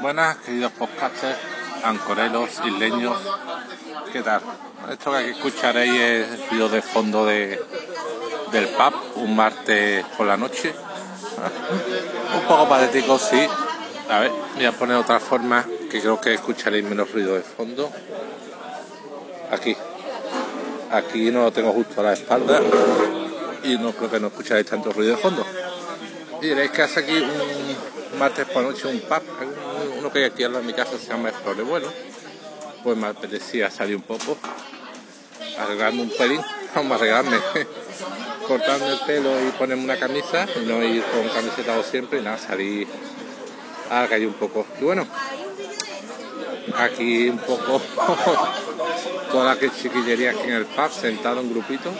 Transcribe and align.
Buenas, 0.00 0.36
queridos 0.38 0.70
podcasters, 0.72 1.36
ancorelos, 1.82 2.50
isleños, 2.64 3.18
¿qué 4.12 4.22
tal? 4.22 4.40
Esto 4.92 5.10
que 5.10 5.16
aquí 5.16 5.30
escucharéis 5.30 6.00
es 6.00 6.28
el 6.30 6.48
ruido 6.50 6.68
de 6.68 6.82
fondo 6.82 7.26
de, 7.26 7.60
del 8.52 8.68
pub, 8.68 8.94
un 9.16 9.34
martes 9.34 10.04
por 10.16 10.28
la 10.28 10.36
noche. 10.36 10.72
un 12.36 12.42
poco 12.46 12.68
patético, 12.68 13.18
sí. 13.18 13.44
A 14.08 14.20
ver, 14.20 14.30
voy 14.54 14.64
a 14.66 14.72
poner 14.72 14.96
otra 14.96 15.18
forma 15.18 15.66
que 15.90 16.00
creo 16.00 16.20
que 16.20 16.34
escucharéis 16.34 16.84
menos 16.84 17.10
ruido 17.12 17.34
de 17.34 17.42
fondo. 17.42 17.90
Aquí. 19.50 19.76
Aquí 20.92 21.30
no 21.32 21.42
lo 21.42 21.52
tengo 21.52 21.72
justo 21.72 22.00
a 22.00 22.04
la 22.04 22.12
espalda 22.12 22.60
y 23.64 23.76
no 23.76 23.92
creo 23.92 24.10
que 24.10 24.20
no 24.20 24.28
escucharéis 24.28 24.68
tanto 24.68 24.92
ruido 24.92 25.16
de 25.16 25.22
fondo. 25.22 25.44
Y 26.40 26.46
diréis 26.46 26.70
que 26.70 26.82
hace 26.82 27.00
aquí 27.00 27.18
un 27.18 28.18
martes 28.18 28.46
por 28.46 28.62
la 28.62 28.70
noche 28.70 28.86
un 28.86 29.00
pub, 29.00 29.22
uno 29.98 30.12
que 30.12 30.20
hay 30.20 30.24
aquí 30.26 30.44
de 30.44 30.62
mi 30.62 30.72
casa 30.72 30.98
se 30.98 31.08
llama 31.08 31.30
Flores 31.30 31.66
Bueno. 31.66 31.88
Pues 32.82 32.96
me 32.96 33.08
apetecía 33.08 33.70
salir 33.70 33.96
un 33.96 34.02
poco, 34.02 34.38
arreglarme 35.58 36.02
un 36.02 36.10
pelín, 36.10 36.40
vamos 36.74 36.92
a 36.92 36.94
arreglarme, 36.94 37.36
cortarme 38.46 38.92
el 38.92 39.00
pelo 39.00 39.30
y 39.46 39.50
ponerme 39.50 39.82
una 39.82 39.98
camisa 39.98 40.46
no 40.64 40.82
ir 40.84 41.02
con 41.02 41.28
camiseta 41.28 41.76
o 41.76 41.82
siempre 41.82 42.20
y 42.20 42.22
nada, 42.22 42.38
salir 42.38 42.86
a 43.90 44.02
la 44.02 44.08
calle 44.08 44.28
un 44.28 44.34
poco. 44.34 44.64
Y 44.80 44.84
bueno, 44.84 45.06
aquí 46.76 47.28
un 47.28 47.38
poco 47.38 47.82
toda 49.32 49.54
la 49.54 49.60
chiquillería 49.60 50.30
aquí 50.30 50.44
en 50.44 50.52
el 50.52 50.66
pub, 50.66 50.92
sentado 50.92 51.40
en 51.40 51.50
grupito, 51.50 51.90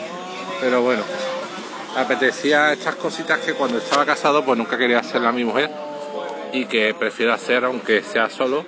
pero 0.61 0.81
bueno, 0.81 1.03
apetecía 1.97 2.71
estas 2.71 2.95
cositas 2.95 3.39
que 3.39 3.53
cuando 3.53 3.79
estaba 3.79 4.05
casado 4.05 4.45
pues 4.45 4.57
nunca 4.57 4.77
quería 4.77 4.99
hacerla 4.99 5.29
a 5.29 5.33
mi 5.33 5.43
mujer 5.43 5.88
y 6.53 6.65
que 6.65 6.93
prefiero 6.93 7.33
hacer 7.33 7.65
aunque 7.65 8.01
sea 8.01 8.29
solo, 8.29 8.65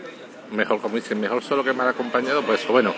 mejor 0.51 0.79
como 0.81 0.95
dicen, 0.95 1.19
mejor 1.19 1.43
solo 1.43 1.63
que 1.63 1.73
mal 1.73 1.87
acompañado, 1.87 2.41
pues 2.43 2.67
bueno. 2.67 2.93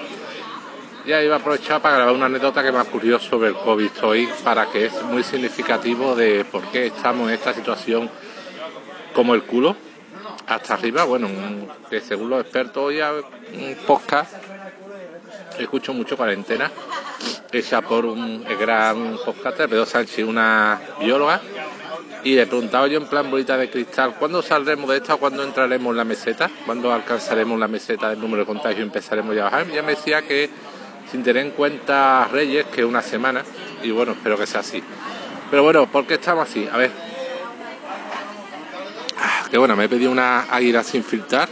Ya 1.06 1.22
iba 1.22 1.36
a 1.36 1.40
aprovechar 1.40 1.82
para 1.82 1.98
grabar 1.98 2.16
una 2.16 2.28
anécdota 2.28 2.64
que 2.64 2.72
me 2.72 2.80
ocurrido 2.80 3.20
sobre 3.20 3.50
el 3.50 3.56
COVID 3.56 3.92
hoy, 4.04 4.30
para 4.42 4.68
que 4.68 4.86
es 4.86 5.04
muy 5.04 5.22
significativo 5.22 6.16
de 6.16 6.46
por 6.46 6.64
qué 6.72 6.86
estamos 6.86 7.28
en 7.28 7.34
esta 7.36 7.54
situación 7.54 8.10
como 9.14 9.36
el 9.36 9.44
culo, 9.44 9.76
hasta 10.48 10.76
arriba. 10.76 11.04
Bueno, 11.04 11.28
que 11.90 12.00
según 12.00 12.30
los 12.30 12.42
expertos 12.42 12.84
hoy 12.84 13.02
un 13.02 13.76
podcast, 13.86 14.34
escucho 15.60 15.94
mucho 15.94 16.16
cuarentena, 16.16 16.72
hecha 17.52 17.82
por 17.82 18.06
un 18.06 18.44
gran 18.58 19.18
podcaster, 19.26 19.68
Pedro 19.70 19.86
Sánchez, 19.86 20.26
una 20.26 20.80
bióloga, 21.02 21.42
y 22.24 22.36
le 22.36 22.48
preguntaba 22.48 22.88
yo 22.88 22.98
en 22.98 23.08
plan 23.08 23.30
bolita 23.30 23.58
de 23.58 23.70
cristal, 23.70 24.16
¿cuándo 24.18 24.42
saldremos 24.42 24.90
de 24.90 24.98
esta 24.98 25.16
o 25.16 25.18
cuándo 25.18 25.44
entraremos 25.44 25.92
en 25.92 25.98
la 25.98 26.06
meseta? 26.06 26.50
¿Cuándo 26.66 26.94
alcanzaremos 26.94 27.60
la 27.60 27.68
meseta 27.68 28.10
del 28.10 28.20
número 28.20 28.44
de 28.44 28.46
contagios 28.46 28.80
y 28.80 28.84
empezaremos 28.84 29.36
ya 29.36 29.42
a 29.42 29.46
bajar? 29.46 29.68
Y 29.68 29.72
ella 29.74 29.84
me 29.84 29.96
decía 29.96 30.22
que 30.22 30.50
sin 31.12 31.22
tener 31.22 31.46
en 31.46 31.52
cuenta 31.52 32.28
Reyes, 32.32 32.66
que 32.68 32.86
una 32.86 33.02
semana, 33.02 33.44
y 33.84 33.92
bueno, 33.92 34.14
espero 34.14 34.38
que 34.38 34.48
sea 34.48 34.62
así. 34.62 34.82
Pero 35.52 35.64
bueno, 35.64 35.86
¿por 35.88 36.08
qué 36.08 36.16
estamos 36.16 36.50
así? 36.50 36.68
A 36.72 36.78
ver. 36.78 36.92
Ah, 39.18 39.46
que 39.52 39.58
bueno, 39.58 39.76
me 39.76 39.86
he 39.86 39.90
pedido 39.90 40.12
una 40.12 40.44
águila 40.44 40.84
sin 40.84 41.04
filtrar. 41.04 41.50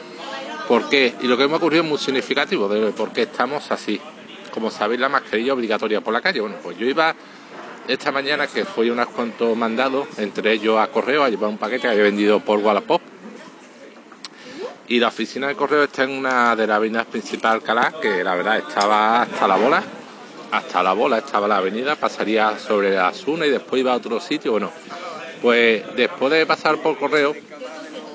¿Por 0.67 0.89
qué? 0.89 1.15
Y 1.21 1.27
lo 1.27 1.37
que 1.37 1.47
me 1.47 1.53
ha 1.53 1.57
ocurrido 1.57 1.83
es 1.83 1.89
muy 1.89 1.97
significativo 1.97 2.69
de 2.69 2.91
por 2.91 3.11
qué 3.11 3.23
estamos 3.23 3.69
así. 3.71 3.99
Como 4.51 4.71
sabéis, 4.71 5.01
la 5.01 5.09
mascarilla 5.09 5.53
obligatoria 5.53 6.01
por 6.01 6.13
la 6.13 6.21
calle. 6.21 6.39
Bueno, 6.39 6.55
pues 6.63 6.77
yo 6.77 6.85
iba 6.85 7.13
esta 7.87 8.11
mañana 8.11 8.47
que 8.47 8.65
fui 8.65 8.89
unos 8.89 9.07
cuantos 9.07 9.55
mandados, 9.57 10.07
entre 10.17 10.53
ellos 10.53 10.79
a 10.79 10.87
correo, 10.87 11.23
a 11.23 11.29
llevar 11.29 11.49
un 11.49 11.57
paquete 11.57 11.81
que 11.81 11.87
había 11.89 12.03
vendido 12.03 12.39
por 12.39 12.59
Wallapop. 12.59 13.01
Y 14.87 14.99
la 14.99 15.07
oficina 15.07 15.47
de 15.47 15.55
correo 15.55 15.83
está 15.83 16.03
en 16.03 16.11
una 16.11 16.55
de 16.55 16.67
las 16.67 16.77
avenidas 16.77 17.05
principal 17.07 17.53
Alcalá, 17.53 17.93
que 18.01 18.23
la 18.23 18.35
verdad 18.35 18.57
estaba 18.57 19.21
hasta 19.21 19.47
la 19.47 19.55
bola, 19.55 19.83
hasta 20.51 20.83
la 20.83 20.93
bola 20.93 21.19
estaba 21.19 21.47
la 21.47 21.57
avenida, 21.57 21.95
pasaría 21.95 22.57
sobre 22.59 22.93
la 22.93 23.07
Asuna 23.07 23.45
y 23.45 23.49
después 23.49 23.79
iba 23.79 23.93
a 23.93 23.95
otro 23.95 24.19
sitio. 24.19 24.51
Bueno, 24.51 24.71
pues 25.41 25.83
después 25.95 26.31
de 26.31 26.45
pasar 26.45 26.77
por 26.77 26.97
correo, 26.97 27.33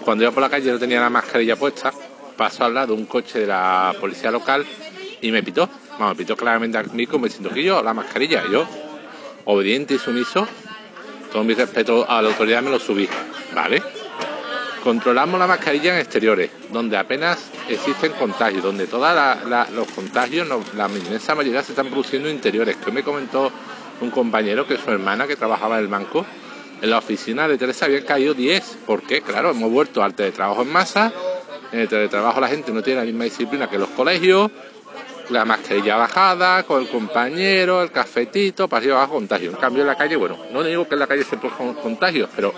cuando 0.05 0.25
iba 0.25 0.33
por 0.33 0.43
la 0.43 0.51
calle 0.51 0.71
no 0.71 0.79
tenía 0.79 1.01
la 1.01 1.11
mascarilla 1.11 1.57
puesta, 1.57 1.93
pasó 2.37 2.65
al 2.65 2.75
lado 2.75 2.95
un 2.95 3.07
coche 3.07 3.41
de 3.41 3.47
la 3.47 3.95
policía 3.99 4.31
local 4.31 4.67
y 5.23 5.33
me 5.33 5.43
pitó. 5.43 5.69
Me 5.99 6.15
pitó 6.15 6.37
claramente 6.37 6.77
a 6.77 6.83
mí 6.83 7.07
como 7.07 7.25
diciendo 7.25 7.49
que 7.51 7.63
yo, 7.63 7.83
la 7.83 7.95
mascarilla, 7.95 8.45
yo, 8.51 8.69
obediente 9.47 9.95
y 9.95 9.99
sumiso, 9.99 10.47
todo 11.33 11.43
mi 11.43 11.55
respeto 11.55 12.09
a 12.09 12.21
la 12.21 12.29
autoridad 12.29 12.63
me 12.63 12.71
lo 12.71 12.79
subí, 12.79 13.09
¿vale? 13.55 13.83
Controlamos 14.83 15.41
la 15.41 15.49
mascarilla 15.49 15.95
en 15.95 16.01
exteriores, 16.01 16.51
donde 16.71 16.97
apenas 16.97 17.51
existen 17.69 18.13
contagios, 18.13 18.63
donde 18.63 18.87
todos 18.87 19.17
los 19.73 19.89
contagios, 19.89 20.47
la 20.77 20.89
inmensa 20.89 21.35
mayoría 21.35 21.63
se 21.63 21.73
están 21.73 21.89
produciendo 21.89 22.29
en 22.29 22.37
interiores. 22.37 22.77
Que 22.77 22.93
me 22.93 23.03
comentó 23.03 23.51
un 24.01 24.11
compañero 24.11 24.65
que 24.67 24.77
su 24.77 24.89
hermana, 24.91 25.27
que 25.27 25.35
trabajaba 25.35 25.79
en 25.79 25.85
el 25.85 25.89
banco, 25.89 26.25
en 26.81 26.91
la 26.91 26.99
oficina 26.99 27.49
de 27.49 27.59
Teresa 27.59 27.87
habían 27.87 28.05
caído 28.05 28.35
10. 28.35 28.79
¿Por 28.87 29.03
qué? 29.03 29.23
Claro, 29.23 29.51
hemos 29.51 29.73
vuelto 29.73 30.05
al 30.05 30.15
teletrabajo 30.15 30.63
en 30.63 30.69
masa. 30.69 31.13
En 31.73 31.81
el 31.81 31.89
teletrabajo 31.89 32.41
la 32.41 32.49
gente 32.49 32.71
no 32.71 32.83
tiene 32.83 33.01
la 33.01 33.07
misma 33.07 33.25
disciplina 33.25 33.69
que 33.69 33.79
los 33.79 33.89
colegios. 33.89 34.53
La 35.31 35.45
mascarilla 35.45 35.97
bajada, 35.97 36.63
con 36.63 36.83
el 36.83 36.89
compañero, 36.89 37.83
el 37.83 37.91
cafetito, 37.91 38.69
para 38.69 38.87
abajo, 38.87 39.15
contagio. 39.15 39.51
En 39.51 39.57
cambio 39.57 39.83
en 39.83 39.89
la 39.89 39.97
calle, 39.97 40.17
bueno, 40.17 40.39
no 40.53 40.63
digo 40.63 40.87
que 40.87 40.95
en 40.95 41.01
la 41.01 41.07
calle 41.07 41.25
se 41.25 41.37
produzcan 41.37 41.75
contagios, 41.75 42.31
pero 42.35 42.55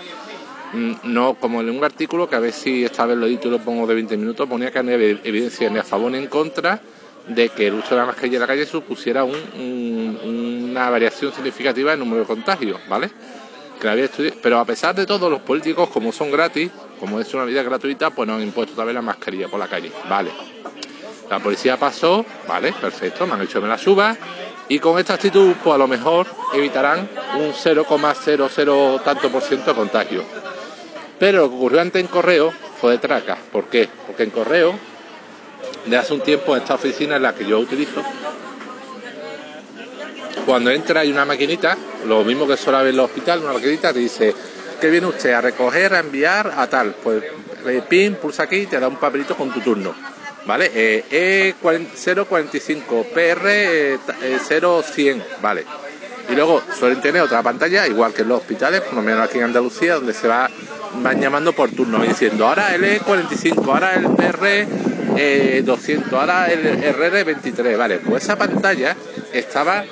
no 1.03 1.33
como 1.33 1.61
en 1.61 1.69
un 1.71 1.83
artículo 1.83 2.29
que 2.29 2.35
a 2.35 2.39
ver 2.39 2.53
si 2.53 2.85
esta 2.85 3.07
vez 3.07 3.17
lo 3.17 3.25
edito 3.25 3.47
y 3.47 3.51
lo 3.51 3.59
pongo 3.59 3.87
de 3.87 3.95
20 3.95 4.17
minutos, 4.17 4.47
ponía 4.47 4.71
que 4.71 4.83
no 4.83 4.93
había 4.93 5.17
evidencia 5.23 5.67
ni 5.69 5.79
a 5.79 5.83
favor 5.83 6.11
ni 6.11 6.19
en 6.19 6.27
contra 6.27 6.79
de 7.27 7.49
que 7.49 7.67
el 7.67 7.73
uso 7.73 7.89
de 7.91 7.97
la 7.97 8.05
mascarilla 8.05 8.35
en 8.35 8.41
la 8.41 8.47
calle 8.47 8.65
supusiera 8.67 9.23
una 9.23 10.89
variación 10.91 11.33
significativa 11.33 11.93
en 11.93 11.99
número 11.99 12.21
de 12.21 12.27
contagios, 12.27 12.79
¿vale? 12.87 13.09
Pero 14.43 14.59
a 14.59 14.65
pesar 14.65 14.93
de 14.93 15.05
todo, 15.07 15.29
los 15.29 15.41
políticos, 15.41 15.89
como 15.89 16.11
son 16.11 16.29
gratis, 16.29 16.69
como 16.99 17.19
es 17.19 17.33
una 17.33 17.45
vida 17.45 17.63
gratuita, 17.63 18.11
pues 18.11 18.27
no 18.27 18.35
han 18.35 18.43
impuesto 18.43 18.75
también 18.75 18.95
la 18.95 19.01
mascarilla 19.01 19.47
por 19.47 19.59
la 19.59 19.67
calle, 19.67 19.91
¿vale? 20.07 20.29
La 21.29 21.39
policía 21.39 21.77
pasó, 21.77 22.25
¿vale? 22.47 22.73
Perfecto, 22.73 23.27
me 23.27 23.33
han 23.33 23.41
hecho 23.43 23.61
me 23.61 23.67
la 23.67 23.77
suba, 23.77 24.15
y 24.67 24.79
con 24.79 24.99
esta 24.99 25.15
actitud, 25.15 25.53
pues 25.63 25.75
a 25.75 25.77
lo 25.77 25.87
mejor 25.87 26.27
evitarán 26.53 27.09
un 27.37 27.53
0,00 27.53 29.03
tanto 29.03 29.29
por 29.29 29.41
ciento 29.41 29.71
de 29.71 29.75
contagio. 29.75 30.23
Pero 31.17 31.43
lo 31.43 31.49
que 31.49 31.55
ocurrió 31.55 31.81
antes 31.81 32.01
en 32.01 32.07
correo 32.07 32.53
fue 32.79 32.93
de 32.93 32.97
traca. 32.99 33.37
¿Por 33.51 33.65
qué? 33.65 33.89
Porque 34.07 34.23
en 34.23 34.29
correo, 34.29 34.73
de 35.85 35.97
hace 35.97 36.13
un 36.13 36.21
tiempo 36.21 36.55
en 36.55 36.61
esta 36.61 36.75
oficina 36.75 37.17
en 37.17 37.23
la 37.23 37.33
que 37.33 37.45
yo 37.45 37.59
utilizo, 37.59 38.03
cuando 40.45 40.71
entra 40.71 41.01
hay 41.01 41.11
una 41.11 41.25
maquinita, 41.25 41.77
lo 42.07 42.23
mismo 42.23 42.47
que 42.47 42.57
suele 42.57 42.79
haber 42.79 42.91
en 42.91 42.97
los 42.97 43.05
hospitales, 43.05 43.43
una 43.43 43.53
maquinita 43.53 43.93
que 43.93 43.99
dice, 43.99 44.35
¿qué 44.79 44.89
viene 44.89 45.07
usted? 45.07 45.33
A 45.33 45.41
recoger, 45.41 45.93
a 45.93 45.99
enviar, 45.99 46.53
a 46.55 46.67
tal. 46.67 46.95
Pues 47.03 47.23
pin, 47.87 48.15
pulsa 48.15 48.43
aquí 48.43 48.57
y 48.57 48.65
te 48.65 48.79
da 48.79 48.87
un 48.87 48.95
papelito 48.95 49.35
con 49.35 49.51
tu 49.51 49.59
turno. 49.61 49.93
¿Vale? 50.49 50.71
Eh, 50.73 51.53
E045, 51.61 53.05
PR 53.13 53.99
0100, 54.49 55.23
¿vale? 55.43 55.63
Y 56.27 56.33
luego 56.33 56.63
suelen 56.75 56.99
tener 57.01 57.21
otra 57.21 57.43
pantalla, 57.43 57.85
igual 57.85 58.15
que 58.15 58.23
en 58.23 58.29
los 58.29 58.39
hospitales, 58.39 58.81
por 58.81 58.95
lo 58.95 59.03
menos 59.03 59.29
aquí 59.29 59.37
en 59.37 59.43
Andalucía, 59.43 59.93
donde 59.93 60.11
se 60.11 60.27
va, 60.27 60.49
van 61.03 61.21
llamando 61.21 61.53
por 61.53 61.69
turno, 61.69 62.01
diciendo 62.01 62.47
ahora 62.47 62.73
el 62.73 62.83
E45, 62.83 63.63
ahora 63.63 63.93
el 63.93 64.07
PR 64.07 65.61
200, 65.65 66.13
ahora 66.13 66.51
el 66.51 66.63
RR23, 66.95 67.77
¿vale? 67.77 67.99
Pues 67.99 68.23
esa 68.23 68.35
pantalla 68.35 68.95
estaba, 69.31 69.85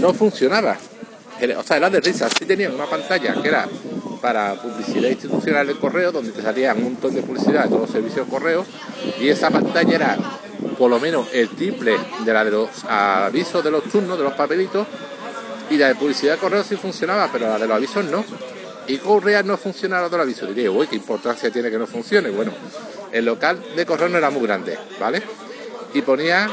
no 0.00 0.14
funcionaba. 0.14 0.76
O 1.56 1.62
sea, 1.64 1.78
era 1.78 1.90
de 1.90 2.00
risa, 2.00 2.28
sí 2.28 2.44
tenían 2.44 2.74
una 2.76 2.86
pantalla 2.86 3.34
que 3.42 3.48
era 3.48 3.66
para 4.20 4.54
publicidad 4.54 5.08
institucional 5.08 5.66
de 5.66 5.74
correo, 5.74 6.12
donde 6.12 6.32
te 6.32 6.42
salían 6.42 6.78
un 6.78 6.84
montón 6.84 7.14
de 7.14 7.22
publicidad 7.22 7.64
de 7.64 7.68
todos 7.68 7.82
los 7.82 7.90
servicios 7.90 8.26
de 8.26 8.32
correo, 8.32 8.66
y 9.20 9.28
esa 9.28 9.50
pantalla 9.50 9.94
era 9.94 10.18
por 10.78 10.90
lo 10.90 11.00
menos 11.00 11.28
el 11.32 11.48
triple 11.50 11.96
de 12.24 12.32
la 12.32 12.44
de 12.44 12.50
los 12.50 12.84
avisos 12.84 13.64
de 13.64 13.70
los 13.70 13.84
turnos, 13.84 14.18
de 14.18 14.24
los 14.24 14.34
papelitos, 14.34 14.86
y 15.70 15.76
la 15.76 15.88
de 15.88 15.94
publicidad 15.94 16.34
de 16.34 16.38
correo 16.38 16.64
sí 16.64 16.76
funcionaba, 16.76 17.30
pero 17.32 17.46
la 17.46 17.58
de 17.58 17.66
los 17.66 17.76
avisos 17.76 18.04
no. 18.04 18.24
Y 18.88 18.98
Correa 18.98 19.44
no 19.44 19.56
funcionaba 19.56 20.02
la 20.02 20.08
de 20.08 20.16
los 20.16 20.24
avisos. 20.24 20.48
Diría, 20.48 20.70
uy, 20.70 20.88
qué 20.88 20.96
importancia 20.96 21.50
tiene 21.52 21.70
que 21.70 21.78
no 21.78 21.86
funcione. 21.86 22.30
Bueno, 22.30 22.50
el 23.12 23.24
local 23.24 23.62
de 23.76 23.86
correo 23.86 24.08
no 24.08 24.18
era 24.18 24.30
muy 24.30 24.42
grande, 24.42 24.76
¿vale? 24.98 25.22
Y 25.94 26.02
ponía 26.02 26.48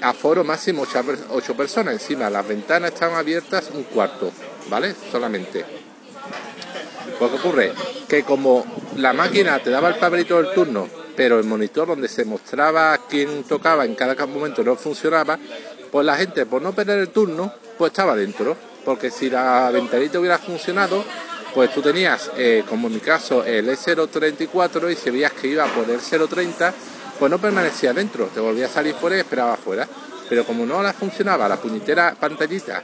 aforo 0.00 0.42
máximo 0.42 0.86
8 1.28 1.54
personas. 1.54 1.92
Encima 1.92 2.30
las 2.30 2.48
ventanas 2.48 2.92
estaban 2.92 3.16
abiertas 3.16 3.70
un 3.74 3.82
cuarto, 3.82 4.32
¿vale? 4.70 4.94
Solamente. 5.10 5.81
Pues 7.22 7.34
¿qué 7.34 7.38
ocurre? 7.38 7.72
Que 8.08 8.24
como 8.24 8.66
la 8.96 9.12
máquina 9.12 9.60
te 9.60 9.70
daba 9.70 9.90
el 9.90 9.94
papelito 9.94 10.42
del 10.42 10.52
turno, 10.52 10.88
pero 11.14 11.38
el 11.38 11.44
monitor 11.44 11.86
donde 11.86 12.08
se 12.08 12.24
mostraba 12.24 12.98
quién 13.08 13.44
tocaba 13.44 13.84
en 13.84 13.94
cada 13.94 14.26
momento 14.26 14.64
no 14.64 14.74
funcionaba, 14.74 15.38
pues 15.92 16.04
la 16.04 16.16
gente, 16.16 16.46
por 16.46 16.60
no 16.60 16.72
perder 16.72 16.98
el 16.98 17.10
turno, 17.10 17.54
pues 17.78 17.92
estaba 17.92 18.16
dentro. 18.16 18.56
Porque 18.84 19.08
si 19.12 19.30
la 19.30 19.70
ventanita 19.70 20.18
hubiera 20.18 20.36
funcionado, 20.38 21.04
pues 21.54 21.72
tú 21.72 21.80
tenías, 21.80 22.28
eh, 22.36 22.64
como 22.68 22.88
en 22.88 22.94
mi 22.94 23.00
caso, 23.00 23.44
el 23.44 23.68
E034 23.68 24.90
y 24.90 24.96
si 24.96 25.10
veías 25.10 25.30
que 25.30 25.46
iba 25.46 25.64
por 25.66 25.88
el 25.88 26.00
030, 26.00 26.74
pues 27.20 27.30
no 27.30 27.38
permanecía 27.38 27.92
dentro, 27.92 28.26
te 28.34 28.40
volvía 28.40 28.66
a 28.66 28.68
salir 28.68 28.94
fuera 28.94 29.16
y 29.16 29.20
esperaba 29.20 29.54
afuera. 29.54 29.86
Pero 30.28 30.44
como 30.44 30.66
no 30.66 30.82
la 30.82 30.92
funcionaba 30.92 31.48
la 31.48 31.56
puñetera 31.56 32.16
pantallita 32.18 32.82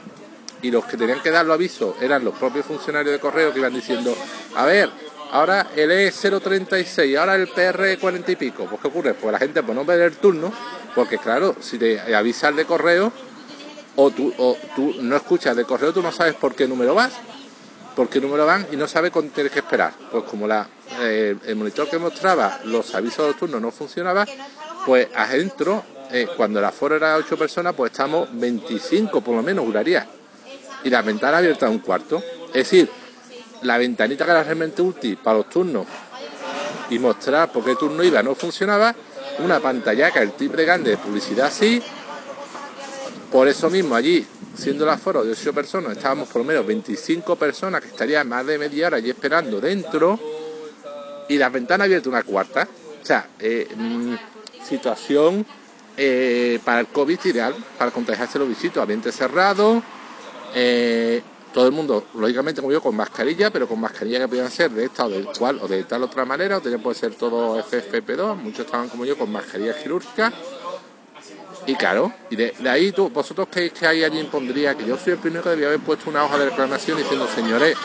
y 0.61 0.71
los 0.71 0.85
que 0.85 0.97
tenían 0.97 1.21
que 1.21 1.31
dar 1.31 1.45
los 1.45 1.53
avisos 1.55 1.95
eran 2.01 2.23
los 2.23 2.37
propios 2.37 2.65
funcionarios 2.65 3.13
de 3.13 3.19
correo 3.19 3.53
que 3.53 3.59
iban 3.59 3.73
diciendo, 3.73 4.15
a 4.55 4.65
ver, 4.65 4.89
ahora 5.31 5.67
el 5.75 5.91
E036, 5.91 7.17
ahora 7.17 7.35
el 7.35 7.47
PR40 7.49 8.29
y 8.29 8.35
pico, 8.35 8.65
pues 8.65 8.81
¿qué 8.81 8.87
ocurre? 8.87 9.13
Pues 9.13 9.31
la 9.31 9.39
gente 9.39 9.63
pues 9.63 9.75
no 9.75 9.85
ver 9.85 10.01
el 10.01 10.17
turno, 10.17 10.51
porque 10.95 11.17
claro, 11.17 11.55
si 11.59 11.77
te 11.77 11.99
avisas 12.13 12.55
de 12.55 12.65
correo 12.65 13.11
o 13.95 14.11
tú, 14.11 14.33
o 14.37 14.57
tú 14.75 14.95
no 15.01 15.15
escuchas 15.15 15.55
de 15.55 15.65
correo, 15.65 15.93
tú 15.93 16.01
no 16.01 16.11
sabes 16.11 16.35
por 16.35 16.55
qué 16.55 16.67
número 16.67 16.95
vas 16.95 17.13
por 17.99 18.07
qué 18.07 18.21
número 18.21 18.45
van 18.45 18.65
y 18.71 18.77
no 18.77 18.87
sabe 18.87 19.11
cuánto 19.11 19.33
tienes 19.33 19.51
que 19.51 19.59
esperar. 19.59 19.91
Pues 20.09 20.23
como 20.23 20.47
la, 20.47 20.65
eh, 21.01 21.35
el 21.45 21.55
monitor 21.57 21.89
que 21.89 21.97
mostraba 21.97 22.61
los 22.63 22.95
avisos 22.95 23.27
de 23.27 23.33
turno 23.33 23.59
no 23.59 23.71
funcionaba, 23.71 24.25
pues 24.85 25.09
adentro, 25.13 25.83
eh, 26.09 26.25
cuando 26.37 26.59
el 26.59 26.65
aforo 26.65 26.95
era 26.95 27.17
8 27.17 27.37
personas, 27.37 27.75
pues 27.75 27.91
estamos 27.91 28.29
25 28.31 29.19
por 29.19 29.35
lo 29.35 29.43
menos, 29.43 29.65
juraría. 29.65 30.07
Y 30.83 30.89
la 30.89 31.01
ventana 31.01 31.37
abierta 31.37 31.67
a 31.67 31.69
un 31.69 31.79
cuarto. 31.79 32.23
Es 32.47 32.53
decir, 32.53 32.89
la 33.63 33.77
ventanita 33.77 34.25
que 34.25 34.31
era 34.31 34.43
realmente 34.43 34.81
útil 34.81 35.17
para 35.17 35.37
los 35.37 35.49
turnos 35.49 35.85
y 36.89 36.97
mostrar 36.97 37.51
por 37.51 37.63
qué 37.63 37.75
turno 37.75 38.03
iba 38.03 38.23
no 38.23 38.33
funcionaba, 38.33 38.95
una 39.39 39.59
pantalla 39.59 40.11
que 40.11 40.19
el 40.19 40.33
triple 40.33 40.65
grande 40.65 40.91
de 40.91 40.97
publicidad 40.97 41.51
sí. 41.51 41.81
Por 43.31 43.47
eso 43.47 43.69
mismo 43.69 43.95
allí 43.95 44.25
siendo 44.55 44.83
el 44.83 44.89
aforo 44.89 45.23
de 45.23 45.31
8 45.31 45.53
personas, 45.53 45.95
estábamos 45.95 46.27
por 46.27 46.41
lo 46.41 46.45
menos 46.45 46.65
25 46.65 47.35
personas 47.35 47.81
que 47.81 47.87
estarían 47.87 48.27
más 48.27 48.45
de 48.45 48.57
media 48.57 48.87
hora 48.87 48.97
allí 48.97 49.09
esperando 49.09 49.61
dentro 49.61 50.19
y 51.27 51.37
la 51.37 51.49
ventana 51.49 51.85
abierta 51.85 52.09
una 52.09 52.23
cuarta. 52.23 52.67
O 53.01 53.05
sea, 53.05 53.29
eh, 53.39 53.67
mm, 53.73 54.13
situación 54.63 55.45
eh, 55.95 56.59
para 56.63 56.81
el 56.81 56.87
COVID 56.87 57.19
ideal, 57.25 57.55
para 57.77 57.91
contagiarse 57.91 58.39
los 58.39 58.49
visitos, 58.49 58.81
ambiente 58.81 59.11
cerrado, 59.11 59.81
eh, 60.53 61.21
todo 61.53 61.65
el 61.65 61.71
mundo, 61.71 62.05
lógicamente, 62.13 62.61
como 62.61 62.71
yo, 62.71 62.81
con 62.81 62.95
mascarilla, 62.95 63.49
pero 63.49 63.67
con 63.67 63.79
mascarilla 63.79 64.19
que 64.19 64.27
podían 64.27 64.51
ser 64.51 64.71
de 64.71 64.85
esta 64.85 65.05
o 65.05 65.09
de 65.09 65.23
cual 65.37 65.59
o 65.61 65.67
de 65.67 65.83
tal 65.83 66.03
otra 66.03 66.25
manera, 66.25 66.57
o 66.57 66.61
también 66.61 66.81
puede 66.81 66.95
ser 66.95 67.15
todo 67.15 67.57
FFP2, 67.57 68.35
muchos 68.35 68.65
estaban 68.65 68.89
como 68.89 69.05
yo 69.05 69.17
con 69.17 69.31
mascarilla 69.31 69.75
quirúrgica 69.75 70.31
y 71.69 71.75
claro, 71.75 72.11
y 72.31 72.35
de, 72.35 72.53
ahí 72.67 72.91
tú, 72.91 73.09
vosotros 73.09 73.47
creéis 73.51 73.73
que 73.73 73.85
ahí 73.85 74.03
alguien 74.03 74.27
pondría, 74.27 74.75
que 74.75 74.85
yo 74.85 74.97
soy 74.97 75.13
el 75.13 75.19
primero 75.19 75.43
que 75.43 75.49
debía 75.51 75.67
haber 75.67 75.79
puesto 75.79 76.09
una 76.09 76.23
hoja 76.23 76.39
de 76.39 76.45
reclamación 76.49 76.97
diciendo, 76.97 77.27
señores, 77.27 77.77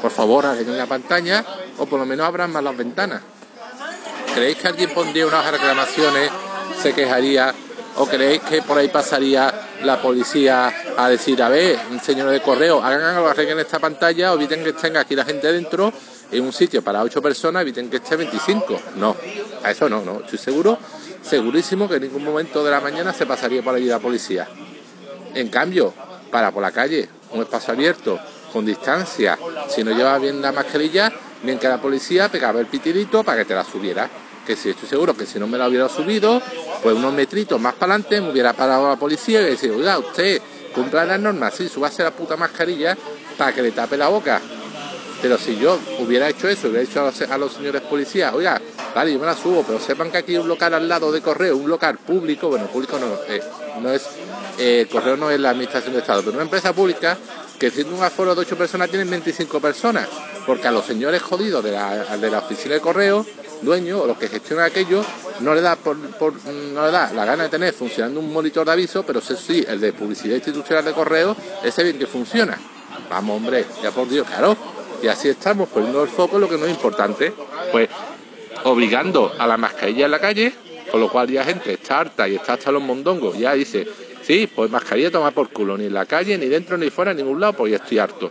por 0.00 0.12
favor, 0.12 0.46
arreglen 0.46 0.78
la 0.78 0.86
pantalla 0.86 1.44
o 1.78 1.86
por 1.86 1.98
lo 1.98 2.06
menos 2.06 2.24
abran 2.26 2.52
más 2.52 2.62
las 2.62 2.76
ventanas. 2.76 3.22
¿Creéis 4.34 4.56
que 4.56 4.68
alguien 4.68 4.90
pondría 4.90 5.26
una 5.26 5.40
hoja 5.40 5.50
de 5.50 5.58
reclamaciones, 5.58 6.30
se 6.80 6.92
quejaría 6.92 7.52
o 7.96 8.06
creéis 8.06 8.40
que 8.42 8.62
por 8.62 8.78
ahí 8.78 8.86
pasaría 8.86 9.52
la 9.84 10.00
policía 10.00 10.72
a 10.96 11.08
decir, 11.08 11.42
a 11.42 11.48
ver, 11.48 11.78
señores 12.02 12.32
de 12.32 12.42
correo, 12.42 12.82
hagan 12.82 13.02
algo, 13.02 13.28
arreglen 13.28 13.58
esta 13.58 13.78
pantalla 13.78 14.32
o 14.32 14.36
eviten 14.36 14.62
que 14.62 14.70
estén 14.70 14.96
aquí 14.96 15.14
la 15.14 15.24
gente 15.24 15.52
dentro 15.52 15.92
en 16.30 16.44
un 16.44 16.52
sitio 16.52 16.82
para 16.82 17.02
ocho 17.02 17.20
personas, 17.20 17.62
eviten 17.62 17.90
que 17.90 17.96
esté 17.96 18.16
25? 18.16 18.80
No, 18.96 19.16
a 19.62 19.70
eso 19.70 19.88
no, 19.88 20.04
no, 20.04 20.20
estoy 20.20 20.38
seguro 20.38 20.78
segurísimo 21.22 21.88
que 21.88 21.96
en 21.96 22.02
ningún 22.02 22.24
momento 22.24 22.64
de 22.64 22.70
la 22.70 22.80
mañana 22.80 23.12
se 23.12 23.26
pasaría 23.26 23.62
por 23.62 23.74
allí 23.74 23.86
la 23.86 23.98
policía. 23.98 24.48
En 25.34 25.48
cambio, 25.48 25.94
para 26.30 26.50
por 26.50 26.62
la 26.62 26.72
calle, 26.72 27.08
un 27.30 27.40
espacio 27.40 27.72
abierto, 27.72 28.18
con 28.52 28.66
distancia, 28.66 29.38
si 29.68 29.82
no 29.82 29.92
llevaba 29.92 30.18
bien 30.18 30.42
la 30.42 30.52
mascarilla, 30.52 31.10
bien 31.42 31.58
que 31.58 31.68
la 31.68 31.80
policía 31.80 32.28
pegaba 32.28 32.60
el 32.60 32.66
pitidito 32.66 33.24
para 33.24 33.38
que 33.38 33.44
te 33.46 33.54
la 33.54 33.64
subiera. 33.64 34.08
Que 34.46 34.56
si 34.56 34.70
estoy 34.70 34.88
seguro 34.88 35.16
que 35.16 35.24
si 35.24 35.38
no 35.38 35.46
me 35.46 35.56
la 35.56 35.68
hubiera 35.68 35.88
subido, 35.88 36.42
pues 36.82 36.96
unos 36.96 37.12
metritos 37.12 37.60
más 37.60 37.74
para 37.74 37.94
adelante 37.94 38.20
me 38.20 38.30
hubiera 38.30 38.52
parado 38.52 38.88
la 38.88 38.96
policía 38.96 39.40
y 39.40 39.44
decir, 39.44 39.70
oiga, 39.70 39.98
usted 39.98 40.40
cumpla 40.74 41.04
las 41.04 41.20
normas, 41.20 41.54
sí, 41.54 41.68
subase 41.68 42.02
la 42.02 42.10
puta 42.10 42.36
mascarilla 42.36 42.96
para 43.38 43.52
que 43.52 43.62
le 43.62 43.70
tape 43.70 43.96
la 43.96 44.08
boca. 44.08 44.40
Pero 45.20 45.38
si 45.38 45.56
yo 45.56 45.78
hubiera 46.00 46.28
hecho 46.28 46.48
eso, 46.48 46.66
hubiera 46.66 46.84
dicho 46.84 47.00
a 47.00 47.38
los, 47.38 47.52
señores 47.52 47.82
policías, 47.82 48.34
oiga, 48.34 48.60
vale, 48.92 49.12
yo 49.12 49.20
me 49.20 49.26
la 49.26 49.36
subo, 49.36 49.62
pero 49.64 49.78
sepan 49.78 50.10
que 50.10 50.18
aquí 50.18 50.32
hay 50.32 50.38
un 50.38 50.48
local 50.48 50.74
al 50.74 50.88
lado 50.88 51.12
de 51.12 51.20
correo, 51.20 51.56
un 51.56 51.70
local 51.70 51.98
público, 51.98 52.48
bueno, 52.48 52.66
público 52.66 52.98
no, 52.98 53.06
eh, 53.28 53.40
no 53.80 53.92
es, 53.92 54.08
eh, 54.58 54.88
correo 54.90 55.16
no 55.16 55.30
es 55.30 55.38
la 55.38 55.50
administración 55.50 55.94
de 55.94 56.00
Estado, 56.00 56.22
pero 56.22 56.32
una 56.32 56.42
empresa 56.42 56.72
pública 56.72 57.16
que 57.56 57.70
siendo 57.70 57.94
un 57.94 58.02
aforo 58.02 58.34
de 58.34 58.40
8 58.40 58.58
personas 58.58 58.90
tienen 58.90 59.08
25 59.08 59.60
personas, 59.60 60.08
porque 60.44 60.66
a 60.66 60.72
los 60.72 60.84
señores 60.84 61.22
jodidos 61.22 61.62
de 61.62 61.70
la, 61.70 62.16
de 62.16 62.28
la 62.28 62.40
oficina 62.40 62.74
de 62.74 62.80
correo, 62.80 63.24
dueños 63.62 64.00
o 64.00 64.06
los 64.06 64.18
que 64.18 64.28
gestionan 64.28 64.66
aquello, 64.66 65.04
no 65.40 65.54
le 65.54 65.60
da 65.60 65.76
por, 65.76 65.96
no 65.96 66.86
le 66.86 66.92
da 66.92 67.12
la 67.12 67.24
gana 67.24 67.44
de 67.44 67.48
tener 67.48 67.72
funcionando 67.72 68.20
un 68.20 68.32
monitor 68.32 68.66
de 68.66 68.72
aviso, 68.72 69.04
pero 69.04 69.20
sí, 69.20 69.64
el 69.66 69.80
de 69.80 69.92
publicidad 69.92 70.36
institucional 70.36 70.84
de 70.84 70.92
correo, 70.92 71.36
ese 71.62 71.82
bien 71.82 71.98
que 71.98 72.06
funciona. 72.06 72.58
Vamos, 73.08 73.36
hombre, 73.36 73.64
ya 73.82 73.90
por 73.90 74.08
Dios, 74.08 74.26
claro 74.26 74.56
y 75.02 75.08
así 75.08 75.28
estamos 75.28 75.68
poniendo 75.68 76.02
el 76.02 76.08
foco 76.08 76.36
en 76.36 76.42
lo 76.42 76.48
que 76.48 76.56
no 76.56 76.64
es 76.64 76.70
importante, 76.70 77.32
pues 77.72 77.88
obligando 78.64 79.32
a 79.36 79.46
la 79.46 79.56
mascarilla 79.56 80.04
en 80.04 80.10
la 80.12 80.20
calle, 80.20 80.52
con 80.90 81.00
lo 81.00 81.10
cual 81.10 81.28
ya 81.28 81.44
gente 81.44 81.72
está 81.72 82.00
harta 82.00 82.28
y 82.28 82.36
está 82.36 82.52
hasta 82.52 82.70
los 82.70 82.82
mondongos, 82.82 83.36
ya 83.36 83.54
dice, 83.54 83.86
sí, 84.22 84.48
pues 84.54 84.70
mascarilla 84.70 85.10
toma 85.10 85.32
por 85.32 85.48
culo, 85.50 85.76
ni 85.76 85.86
en 85.86 85.94
la 85.94 86.06
calle, 86.06 86.38
ni 86.38 86.46
dentro, 86.46 86.78
ni 86.78 86.88
fuera, 86.90 87.10
en 87.10 87.16
ningún 87.16 87.40
lado, 87.40 87.54
pues 87.54 87.72
ya 87.72 87.78
estoy 87.78 87.98
harto. 87.98 88.30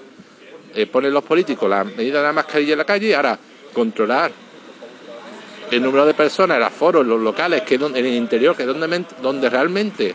Eh, 0.73 0.85
ponen 0.87 1.13
los 1.13 1.25
políticos 1.25 1.69
la 1.69 1.83
medida 1.83 2.19
de 2.19 2.27
la 2.27 2.33
mascarilla 2.33 2.71
en 2.71 2.77
la 2.77 2.85
calle 2.85 3.07
y 3.07 3.13
ahora 3.13 3.37
controlar 3.73 4.31
el 5.71 5.81
número 5.81 6.05
de 6.05 6.13
personas, 6.13 6.57
el 6.57 6.63
aforo 6.63 7.01
los 7.03 7.19
locales, 7.19 7.61
que 7.61 7.75
en 7.75 7.95
el 7.95 8.07
interior, 8.07 8.55
que 8.55 8.63
es 8.63 8.67
donde, 8.67 9.05
donde 9.21 9.49
realmente 9.49 10.13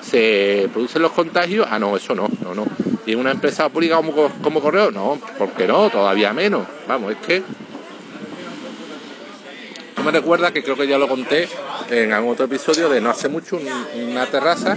se 0.00 0.68
producen 0.72 1.02
los 1.02 1.12
contagios, 1.12 1.66
ah, 1.68 1.78
no, 1.78 1.96
eso 1.96 2.14
no, 2.14 2.28
no, 2.42 2.54
no. 2.54 2.66
¿Y 3.04 3.14
una 3.14 3.32
empresa 3.32 3.68
pública 3.68 3.96
como, 3.96 4.30
como 4.42 4.60
correo? 4.60 4.90
No, 4.90 5.20
¿por 5.36 5.50
qué 5.50 5.66
no? 5.66 5.90
Todavía 5.90 6.32
menos. 6.32 6.66
Vamos, 6.86 7.12
es 7.12 7.18
que... 7.18 7.42
Me 10.04 10.10
recuerdas 10.10 10.52
que 10.52 10.62
creo 10.62 10.76
que 10.76 10.86
ya 10.86 10.98
lo 10.98 11.08
conté 11.08 11.48
en 11.88 12.12
algún 12.12 12.32
otro 12.32 12.44
episodio 12.44 12.90
de 12.90 13.00
no 13.00 13.08
hace 13.08 13.30
mucho, 13.30 13.58
una 13.96 14.26
terraza 14.26 14.76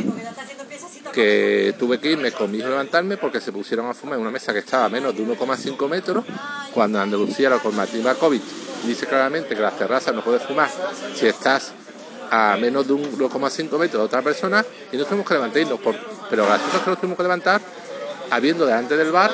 que 1.13 1.75
tuve 1.77 1.99
que 1.99 2.11
irme 2.11 2.31
con 2.31 2.49
mi 2.49 2.59
hijo 2.59 2.69
levantarme 2.69 3.17
porque 3.17 3.41
se 3.41 3.51
pusieron 3.51 3.87
a 3.87 3.93
fumar 3.93 4.15
en 4.15 4.21
una 4.21 4.31
mesa 4.31 4.53
que 4.53 4.59
estaba 4.59 4.85
a 4.85 4.89
menos 4.89 5.17
de 5.17 5.25
1,5 5.25 5.89
metros, 5.89 6.23
cuando 6.73 7.01
Andalucía 7.01 7.49
la 7.49 7.59
normativa 7.61 8.15
COVID 8.15 8.41
dice 8.85 9.05
claramente 9.05 9.55
que 9.55 9.61
las 9.61 9.77
terrazas 9.77 10.13
no 10.13 10.23
puedes 10.23 10.43
fumar 10.43 10.69
si 11.15 11.27
estás 11.27 11.73
a 12.29 12.57
menos 12.59 12.87
de 12.87 12.93
un 12.93 13.03
1,5 13.17 13.77
metros 13.77 14.01
de 14.01 14.05
otra 14.05 14.21
persona 14.21 14.65
y 14.91 14.97
nos 14.97 15.07
tuvimos 15.07 15.27
que 15.27 15.33
levantarnos. 15.33 15.79
Por, 15.79 15.95
pero 16.29 16.45
gracioso 16.45 16.83
que 16.83 16.89
nos 16.89 16.99
tuvimos 16.99 17.17
que 17.17 17.23
levantar 17.23 17.61
habiendo 18.29 18.65
delante 18.65 18.97
del 18.97 19.11
bar 19.11 19.31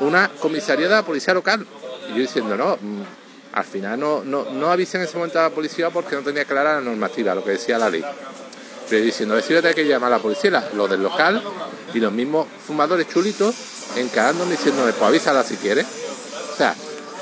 una 0.00 0.30
comisaría 0.40 0.88
de 0.88 0.94
la 0.94 1.02
policía 1.02 1.34
local. 1.34 1.66
Y 2.08 2.10
yo 2.10 2.18
diciendo, 2.18 2.56
no, 2.56 2.76
mm, 2.80 3.02
al 3.52 3.64
final 3.64 3.98
no, 3.98 4.22
no, 4.24 4.44
no 4.44 4.70
avisen 4.70 5.00
en 5.00 5.08
ese 5.08 5.16
momento 5.16 5.40
a 5.40 5.44
la 5.44 5.50
policía 5.50 5.90
porque 5.90 6.14
no 6.14 6.22
tenía 6.22 6.44
clara 6.44 6.74
la 6.74 6.80
normativa, 6.80 7.34
lo 7.34 7.42
que 7.42 7.52
decía 7.52 7.78
la 7.78 7.90
ley. 7.90 8.04
Pero 8.88 9.04
diciendo, 9.04 9.34
a 9.34 9.40
ver 9.40 9.74
que 9.74 9.84
llamar 9.84 10.12
a 10.12 10.16
la 10.16 10.22
policía, 10.22 10.70
lo 10.74 10.86
del 10.86 11.02
local 11.02 11.42
y 11.92 11.98
los 11.98 12.12
mismos 12.12 12.46
fumadores 12.66 13.08
chulitos 13.08 13.54
encarándome 13.96 14.52
diciéndome, 14.52 14.92
pues 14.92 15.02
avísala 15.02 15.42
si 15.42 15.56
quieres. 15.56 15.86
O 16.52 16.56
sea, 16.56 16.74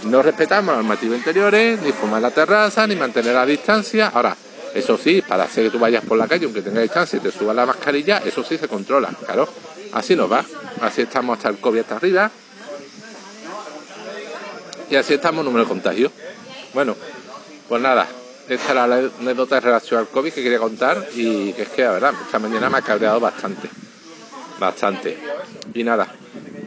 no 0.03 0.23
respetamos 0.23 0.77
normativas 0.77 1.19
interiores, 1.19 1.81
ni 1.81 1.93
fumar 1.93 2.21
la 2.21 2.31
terraza, 2.31 2.87
ni 2.87 2.97
mantener 2.97 3.35
la 3.35 3.47
distancia. 3.47 4.09
Ahora, 4.09 4.37
eso 4.75 4.99
sí, 4.99 5.23
para 5.23 5.45
hacer 5.45 5.65
que 5.65 5.71
tú 5.71 5.79
vayas 5.79 6.05
por 6.05 6.19
la 6.19 6.27
calle, 6.27 6.45
aunque 6.45 6.61
tengas 6.61 6.83
distancia 6.83 7.17
y 7.17 7.21
te 7.21 7.31
subas 7.31 7.57
la 7.57 7.65
mascarilla, 7.65 8.19
eso 8.19 8.43
sí 8.43 8.59
se 8.59 8.69
controla, 8.69 9.11
claro. 9.25 9.49
Así 9.93 10.17
nos 10.17 10.31
va. 10.31 10.45
Así 10.81 11.03
estamos 11.03 11.37
hasta 11.37 11.49
el 11.49 11.59
COVID 11.59 11.81
hasta 11.81 11.97
arriba. 11.97 12.31
Y 14.91 14.97
así 14.97 15.15
estamos 15.15 15.45
número 15.45 15.65
de 15.65 15.69
contagio. 15.69 16.13
Bueno, 16.75 16.97
pues 17.69 17.81
nada, 17.81 18.07
esta 18.49 18.73
era 18.73 18.87
la 18.87 18.97
anécdota 19.21 19.57
en 19.57 19.63
relación 19.63 20.01
al 20.01 20.09
COVID 20.09 20.33
que 20.33 20.43
quería 20.43 20.59
contar 20.59 21.09
y 21.15 21.53
que 21.53 21.63
es 21.63 21.69
que 21.69 21.83
la 21.83 21.93
verdad, 21.93 22.15
esta 22.27 22.39
mañana 22.39 22.69
me 22.69 22.79
ha 22.79 22.83
cabreado 22.83 23.21
bastante. 23.21 23.71
Bastante. 24.59 25.17
Y 25.73 25.85
nada, 25.85 26.09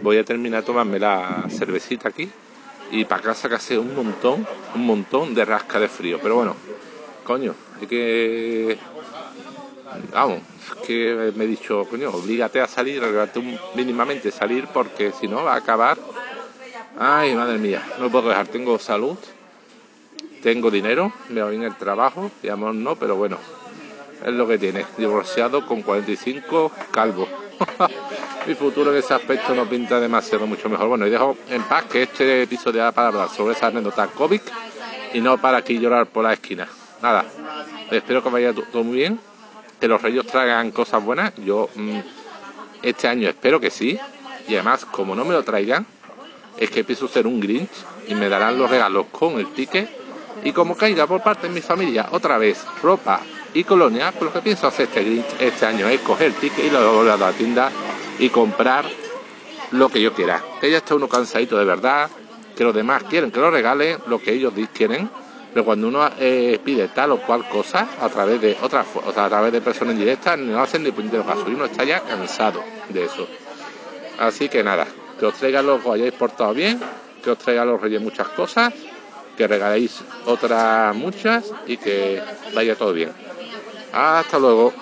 voy 0.01 0.17
a 0.17 0.23
terminar 0.23 0.61
de 0.61 0.65
tomarme 0.65 0.97
la 0.97 1.45
cervecita 1.49 2.09
aquí 2.09 2.31
y 2.91 3.05
para 3.05 3.21
casa 3.21 3.49
que 3.49 3.55
hace 3.55 3.77
un 3.77 3.95
montón, 3.95 4.47
un 4.75 4.85
montón 4.85 5.33
de 5.33 5.45
rasca 5.45 5.79
de 5.79 5.87
frío. 5.87 6.19
Pero 6.21 6.35
bueno, 6.35 6.55
coño, 7.23 7.53
hay 7.79 7.87
que. 7.87 8.77
Vamos, 10.13 10.41
que 10.85 11.31
me 11.35 11.45
he 11.45 11.47
dicho, 11.47 11.85
coño, 11.89 12.09
oblígate 12.09 12.61
a 12.61 12.67
salir, 12.67 13.01
un, 13.03 13.59
mínimamente 13.75 14.31
salir, 14.31 14.67
porque 14.73 15.11
si 15.11 15.27
no 15.27 15.43
va 15.43 15.53
a 15.53 15.57
acabar. 15.57 15.97
Ay, 16.99 17.35
madre 17.35 17.59
mía, 17.59 17.83
no 17.99 18.09
puedo 18.09 18.29
dejar, 18.29 18.47
tengo 18.47 18.79
salud, 18.79 19.17
tengo 20.41 20.71
dinero, 20.71 21.13
me 21.29 21.41
va 21.41 21.49
bien 21.51 21.61
el 21.61 21.75
trabajo, 21.75 22.31
digamos 22.41 22.73
no, 22.73 22.95
pero 22.95 23.15
bueno, 23.15 23.37
es 24.25 24.33
lo 24.33 24.47
que 24.47 24.57
tiene, 24.57 24.83
divorciado 24.97 25.65
con 25.67 25.83
45, 25.83 26.71
calvo. 26.91 27.27
mi 28.47 28.55
futuro 28.55 28.91
en 28.91 28.97
ese 28.97 29.13
aspecto 29.13 29.53
no 29.53 29.67
pinta 29.67 29.99
demasiado 29.99 30.47
mucho 30.47 30.69
mejor. 30.69 30.87
Bueno, 30.87 31.05
y 31.05 31.09
dejo 31.09 31.37
en 31.49 31.63
paz 31.63 31.83
que 31.85 32.03
este 32.03 32.43
episodio 32.43 32.81
era 32.81 32.93
para 32.93 33.09
hablar 33.09 33.29
sobre 33.29 33.53
esa 33.53 33.67
anécdota 33.67 34.07
COVID 34.07 34.39
y 35.13 35.19
no 35.19 35.37
para 35.37 35.57
aquí 35.57 35.77
llorar 35.77 36.07
por 36.07 36.23
la 36.23 36.33
esquina. 36.33 36.65
Nada, 37.01 37.25
espero 37.91 38.23
que 38.23 38.29
vaya 38.29 38.53
todo 38.53 38.83
muy 38.85 38.97
bien, 38.97 39.19
que 39.81 39.87
los 39.89 40.01
reyes 40.01 40.25
traigan 40.25 40.71
cosas 40.71 41.03
buenas. 41.03 41.33
Yo 41.35 41.69
mm, 41.75 41.99
este 42.83 43.09
año 43.09 43.27
espero 43.27 43.59
que 43.59 43.69
sí. 43.69 43.99
Y 44.47 44.55
además, 44.55 44.85
como 44.85 45.13
no 45.13 45.25
me 45.25 45.33
lo 45.33 45.43
traigan, 45.43 45.85
es 46.57 46.69
que 46.69 46.85
pienso 46.85 47.09
ser 47.09 47.27
un 47.27 47.41
Grinch 47.41 47.69
y 48.07 48.15
me 48.15 48.29
darán 48.29 48.57
los 48.57 48.69
regalos 48.69 49.07
con 49.11 49.39
el 49.39 49.47
ticket. 49.47 49.89
Y 50.45 50.53
como 50.53 50.77
caiga 50.77 51.05
por 51.05 51.21
parte 51.21 51.47
de 51.47 51.53
mi 51.53 51.61
familia 51.61 52.07
otra 52.11 52.37
vez 52.37 52.65
ropa 52.81 53.19
y 53.53 53.65
colonia, 53.65 54.13
pues 54.13 54.23
lo 54.23 54.33
que 54.33 54.39
pienso 54.39 54.67
hacer 54.67 54.87
este 54.87 55.03
Grinch 55.03 55.25
este 55.39 55.65
año 55.65 55.89
es 55.89 55.99
coger 55.99 56.27
el 56.27 56.35
ticket 56.35 56.65
y 56.65 56.69
lo 56.69 56.93
volver 56.93 57.11
a 57.11 57.17
la 57.17 57.33
tienda 57.33 57.71
y 58.19 58.29
comprar 58.29 58.85
lo 59.71 59.89
que 59.89 60.01
yo 60.01 60.13
quiera. 60.13 60.43
Que 60.61 60.71
ya 60.71 60.77
está 60.77 60.95
uno 60.95 61.07
cansadito 61.07 61.57
de 61.57 61.65
verdad, 61.65 62.09
que 62.55 62.63
los 62.63 62.73
demás 62.73 63.03
quieren 63.03 63.31
que 63.31 63.39
lo 63.39 63.51
regale 63.51 63.97
lo 64.07 64.19
que 64.19 64.33
ellos 64.33 64.53
quieren, 64.73 65.09
pero 65.53 65.65
cuando 65.65 65.87
uno 65.87 66.09
eh, 66.19 66.59
pide 66.63 66.87
tal 66.89 67.11
o 67.11 67.21
cual 67.21 67.47
cosa 67.47 67.87
a 68.01 68.09
través 68.09 68.41
de 68.41 68.57
otras, 68.61 68.85
o 68.95 69.09
a 69.09 69.29
través 69.29 69.51
de 69.51 69.61
personas 69.61 69.93
indirectas, 69.93 70.37
no 70.37 70.59
hacen 70.59 70.83
ni 70.83 70.91
puñetero 70.91 71.25
caso 71.25 71.45
y 71.47 71.53
uno 71.53 71.65
está 71.65 71.83
ya 71.83 72.01
cansado 72.01 72.63
de 72.89 73.05
eso. 73.05 73.27
Así 74.19 74.49
que 74.49 74.63
nada, 74.63 74.87
que 75.19 75.25
os 75.25 75.35
traigan 75.35 75.65
los 75.65 75.81
que 75.81 75.89
hayáis 75.91 76.13
portado 76.13 76.53
bien, 76.53 76.79
que 77.23 77.31
os 77.31 77.37
traigan 77.37 77.67
los 77.67 77.79
reyes 77.79 78.01
muchas 78.01 78.27
cosas, 78.29 78.73
que 79.37 79.47
regaléis 79.47 80.01
otras 80.25 80.95
muchas 80.95 81.51
y 81.67 81.77
que 81.77 82.21
vaya 82.53 82.75
todo 82.75 82.93
bien. 82.93 83.11
Hasta 83.93 84.39
luego. 84.39 84.73